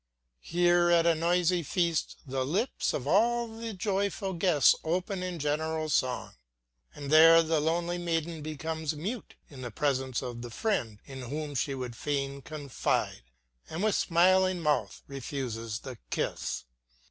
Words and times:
Here 0.41 0.89
at 0.89 1.05
a 1.05 1.13
noisy 1.13 1.61
feast 1.61 2.17
the 2.25 2.43
lips 2.43 2.91
of 2.91 3.07
all 3.07 3.47
the 3.47 3.71
joyful 3.75 4.33
guests 4.33 4.73
open 4.83 5.21
in 5.21 5.37
general 5.37 5.89
song, 5.89 6.31
and 6.95 7.11
there 7.11 7.43
the 7.43 7.59
lonely 7.59 7.99
maiden 7.99 8.41
becomes 8.41 8.95
mute 8.95 9.35
in 9.47 9.61
the 9.61 9.69
presence 9.69 10.23
of 10.23 10.41
the 10.41 10.49
friend 10.49 10.97
in 11.05 11.21
whom 11.29 11.53
she 11.53 11.75
would 11.75 11.95
fain 11.95 12.41
confide, 12.41 13.21
and 13.69 13.83
with 13.83 13.93
smiling 13.93 14.59
mouth 14.59 15.03
refuses 15.05 15.77
the 15.81 15.99
kiss. 16.09 16.63